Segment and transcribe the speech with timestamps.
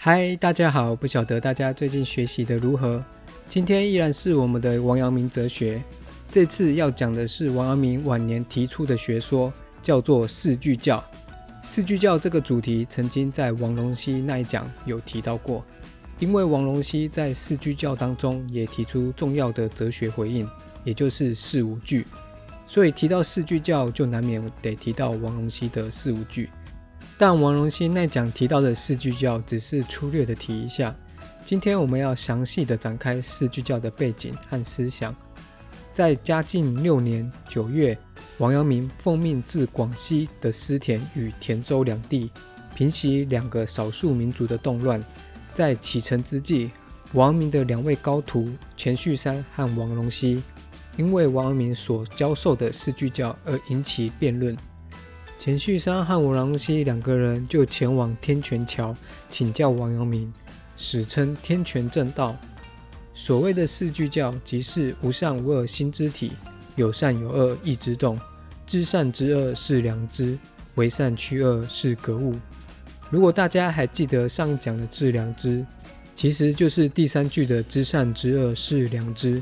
[0.00, 0.94] 嗨，大家好！
[0.94, 3.04] 不晓得大家最近学习的如何？
[3.48, 5.82] 今天依然是我们的王阳明哲学。
[6.30, 9.52] 这次要讲的是王阳明晚年提出的学说，
[9.82, 11.04] 叫做四句教。
[11.64, 15.64] 四句教这个主题曾经在王龙溪那一讲有提到过。
[16.20, 20.48] 因为王龙溪在四句教当中也提出重要的哲学回应，
[20.84, 22.06] 也就是四无句，
[22.68, 26.48] 所以提到四句教就难免得提到王龙溪的四无句。
[27.20, 30.94] 但王荣兴那讲提到的四句教只是粗略的提一下，
[31.44, 35.12] 今天我们要详细的展开四句教的背景和思想。
[35.92, 37.98] 在嘉靖六年九月，
[38.36, 42.30] 王阳明奉命至广西的思田与田州两地，
[42.76, 45.04] 平息两个少数民族的动乱。
[45.52, 46.70] 在启程之际，
[47.14, 50.40] 王阳明的两位高徒钱旭山和王荣熙，
[50.96, 54.56] 因为王阳明所教授的四句教而引起辩论。
[55.38, 58.94] 钱旭山和王阳明两个人就前往天泉桥
[59.30, 60.32] 请教王阳明，
[60.76, 62.36] 史称天泉正道。
[63.14, 66.32] 所谓的四句教，即是无善无恶心之体，
[66.74, 68.18] 有善有恶意之动，
[68.66, 70.36] 知善知恶是良知，
[70.74, 72.34] 为善去恶是格物。
[73.08, 75.64] 如果大家还记得上一讲的致良知，
[76.16, 79.40] 其实就是第三句的知善知恶是良知。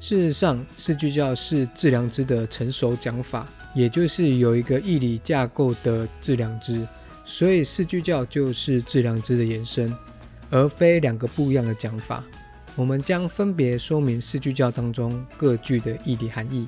[0.00, 3.46] 事实上，四句教是致良知的成熟讲法。
[3.76, 6.80] 也就是有一个义理架构的致良知，
[7.26, 9.94] 所以四句教就是致良知的延伸，
[10.48, 12.24] 而非两个不一样的讲法。
[12.74, 16.66] 我们将分别说明四句教当中各句的义理含义。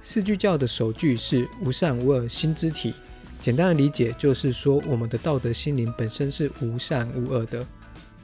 [0.00, 2.94] 四句教的首句是无善无恶心之体，
[3.42, 7.66] 简单的理解就是说我们的道德心灵本身是无善无恶的。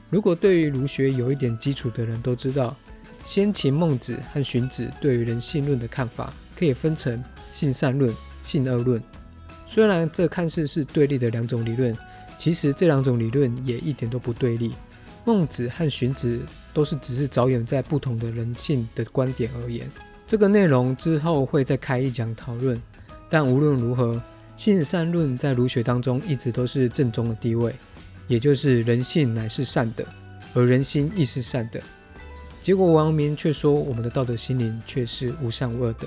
[0.09, 2.75] 如果对于儒学有一点基础的人都知道，
[3.23, 7.23] 先秦孟子和荀子对于人性论的看法可以分成。
[7.55, 9.01] 性善论、性恶论，
[9.65, 11.97] 虽然这看似是对立的两种理论，
[12.37, 14.73] 其实这两种理论也一点都不对立。
[15.23, 16.41] 孟子和荀子
[16.73, 19.89] 都是只是着眼在不同的人性的观点而言。
[20.27, 22.79] 这个内容之后会再开一讲讨论。
[23.29, 24.21] 但无论如何，
[24.57, 27.73] 性善论在儒学当中一直都是正宗的地位，
[28.27, 30.05] 也就是人性乃是善的，
[30.53, 31.81] 而人心亦是善的。
[32.61, 36.05] 结果王阳明却说，我们的道德心灵却是无善无恶的。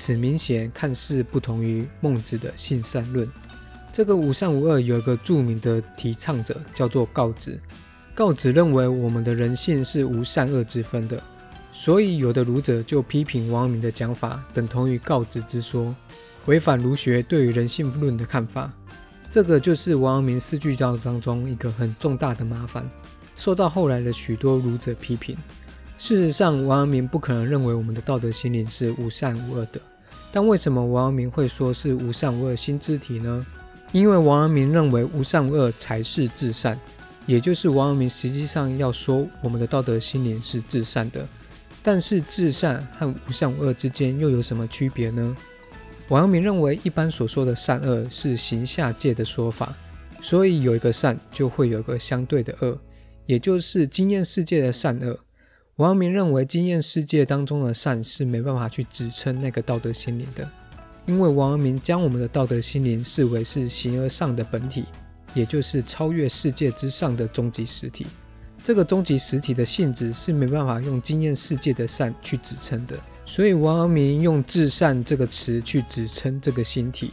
[0.00, 3.28] 此明显看似不同于孟子的性善论。
[3.92, 7.60] 这个无善无恶有一个著名的提倡者，叫做告子。
[8.14, 11.22] 告子认为我们的人性是无善恶之分的，
[11.70, 15.94] 所以有的儒者就批评王阳明的讲法等同于告子之说，
[16.46, 18.72] 违反儒学对于人性论的看法。
[19.30, 22.88] 这个就是王阳明四句教当中一个很重大的麻烦，
[23.36, 25.36] 受到后来的许多儒者批评。
[25.98, 29.80] 事实上，王阳明不可能认为我们的道德心灵是无善无恶的。
[30.32, 33.44] 但为什么王阳明会说是无善无恶心之体呢？
[33.92, 36.78] 因为王阳明认为无善无恶才是至善，
[37.26, 41.26] 也就是王阳明实际上要说我们的道德心灵是至善的。
[41.82, 45.34] 但是至善和无善无恶之间又有什么区别呢？
[46.08, 49.74] 王阳明认为一般所说的善恶是形下界的说法，
[50.20, 52.78] 所以有一个善就会有一个相对的恶，
[53.26, 55.18] 也就是经验世界的善恶。
[55.80, 60.46] 王阳明认为，经验世界当中的善是没办法去支撑那个道德心灵的，
[61.06, 64.84] 因为王阳明将我们的道德心灵视为是形而上的本体，
[65.32, 68.06] 也就是超越世界之上的终极实体。
[68.62, 77.10] 这个终极实体的性质是没办法用经验世界的善去支撑的，所以王阳明用至善这个词去支撑这个心体。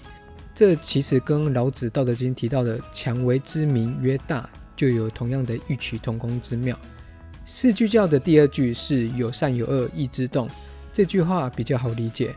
[0.54, 6.78] 这其实跟老子《道德经》提到的“强为之名曰大”就有同样的异曲同工之妙。
[7.50, 10.50] 四句教的第二句是有善有恶意之动，
[10.92, 12.36] 这句话比较好理解，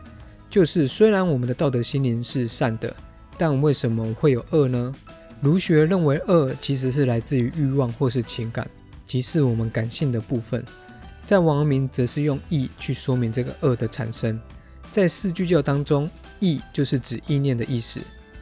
[0.49, 2.95] 就是虽然我们的道德心灵是善的，
[3.37, 4.95] 但为什么会有恶呢？
[5.41, 8.65] 儒学认为恶其实是来自于欲望或是情感，
[9.05, 10.63] 即是我们感性的部分。
[11.25, 14.39] 在王阳明则是用意去说明这个恶的产生。
[14.91, 16.09] 在四句教当中，
[16.39, 17.99] 意就是指意念的意思。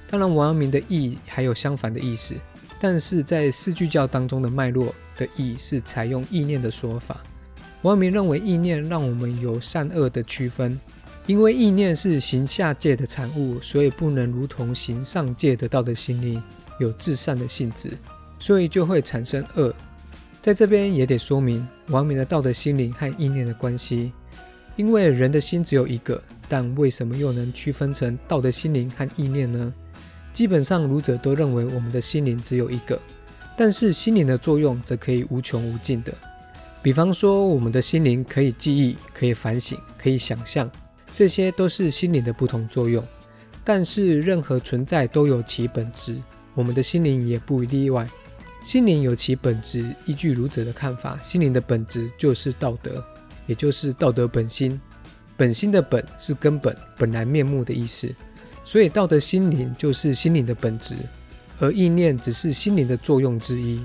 [0.08, 2.36] 当然，王阳明的意还有相反的意思，
[2.80, 4.94] 但是在四句教当中的脉络。
[5.20, 7.22] 的意是采用意念的说法。
[7.82, 10.80] 王阳明认为意念让我们有善恶的区分，
[11.26, 16.42] 因为意念是行下界的产物，所以不能如同行上界的道德心灵
[16.80, 17.98] 有至善的性质，
[18.40, 19.76] 所以就会产生恶。
[20.42, 24.14] 在这边也得说明王阳明的道德心灵和意念的关系，
[24.78, 29.74] 因为人的心只有一个，但为什么又能区分成道德心灵和意念呢？
[30.40, 32.98] 基本上儒者都认为我们的心灵只有一个。
[33.58, 36.14] 但是心灵的作用则可以无穷无尽的，
[36.82, 40.72] 比方说我们的心灵可以记忆、可以反省、可以想象，
[41.14, 43.06] 这些都是心灵的不同作用。
[43.66, 46.16] 但是任何存在都有其本质，
[46.54, 48.08] 我们的心灵也不例外。
[48.64, 53.04] 心灵有其本质，依据儒者的看法，心灵的本质就是道德，
[53.46, 54.80] 也就是道德本心。
[55.36, 58.10] 本心的本是根本、本来面目的意思，
[58.70, 60.94] 所以道德心灵就是心灵的本质，
[61.60, 63.82] 而意念只是心灵的作用之一。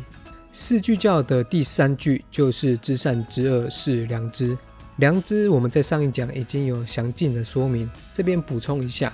[0.53, 4.55] 四句教的第三句就是知善知恶是良知。
[4.97, 9.11] 良知我们在上一讲已经有详尽的说明，这边补充一下。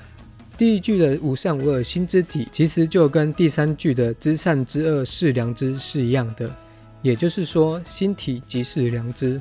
[0.59, 6.51] 第一句的无善无恶心之体，其实就跟第三句的知善知恶是良知是一样的，
[7.01, 9.41] 也就是说，心体即是良知。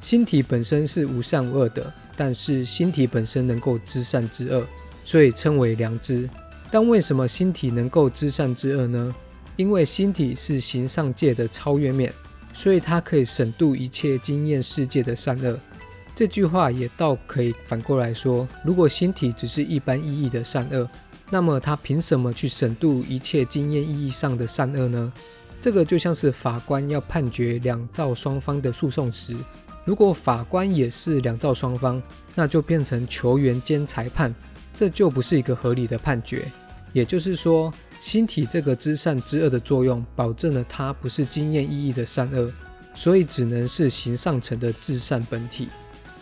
[0.00, 4.66] 心体本身是无善无恶的，但是心体本身能够知善知恶，
[5.08, 6.28] 所以称为良知。
[6.70, 9.14] 但为什么心体能够知善知恶呢？
[9.56, 12.12] 因为心体是行上界的超越面，
[12.52, 15.58] 所以它可以审度一切经验世界的善恶。
[16.14, 20.86] 这句话也倒可以反过来说：如果心体只是一般意义的善恶，
[21.30, 25.10] 那么他凭什么去审度一切经验意义上的善恶呢？
[25.58, 29.34] 这个就像是法官要判决两造双方的诉讼时，
[29.86, 32.02] 如果法官也是两造双方，
[32.34, 34.32] 那就变成球员兼裁判，
[34.74, 36.50] 这就不是一个合理的判决。
[36.92, 42.50] 也就是说，心体这个知善知恶的作用，保证了它不是经验意义的善恶，
[42.94, 45.68] 所以只能是行上层的至善本体。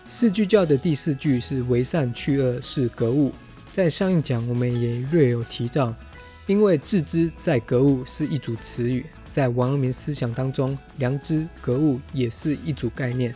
[0.09, 3.33] 四句教的第四句是为善去恶是格物，
[3.73, 5.95] 在上一讲我们也略有提到，
[6.47, 13.35] 因为自知在格物是一组词语，在王阳明思想当中，良知格物也是一组概念，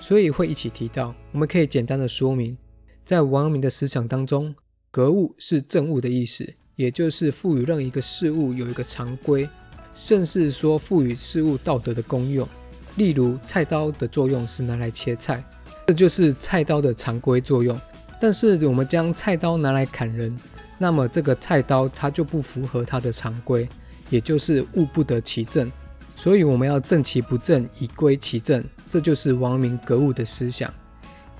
[0.00, 1.14] 所以会一起提到。
[1.32, 2.56] 我们可以简单的说明，
[3.04, 4.54] 在王阳明的思想当中，
[4.90, 9.48] 格物是正物的意思，也就是赋予任一个事物有一个常规，
[9.94, 12.48] 甚至说赋予事物道德的功用。
[12.96, 15.44] 例如菜刀的作用是拿来切菜。
[15.84, 17.78] 这就是菜刀的常规作用，
[18.20, 20.34] 但是我们将菜刀拿来砍人，
[20.78, 23.68] 那么这个菜刀它就不符合它的常规，
[24.08, 25.70] 也就是物不得其正，
[26.14, 30.72] 所以我们要正其不正，以归其正，这就是王阳明格物的思想。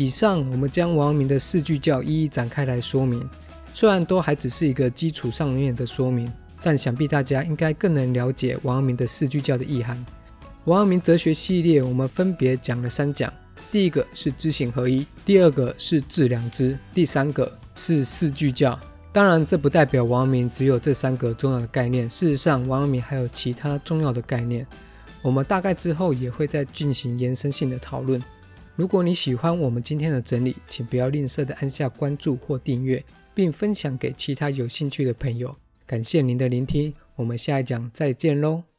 [0.02, 3.24] 以上我们将王阳明的四句教一一展开来说明，
[3.72, 6.28] 虽然都还只是一个基础上面的说明，
[6.60, 10.04] 但想必大家应该更能了解王阳明的四句教的意涵。
[10.64, 13.32] 王阳明哲学系列我们分别讲了三讲。
[13.70, 18.76] 第一个是知行合一，第二个是致良知，第三个是四句教。
[19.12, 22.10] 当然，这不代表王阳明只有这三个重要的概念。
[22.10, 24.66] 事实上，王阳明还有其他重要的概念。
[25.22, 28.20] 我们大概之后也会再进行延伸性的讨论。
[28.82, 35.54] 如果你喜欢我们今天的整理，请不要吝啬的按下关注或订阅，并分享给其他有兴趣的朋友。
[35.86, 38.71] 感谢您的聆听，我们下一讲再见喽。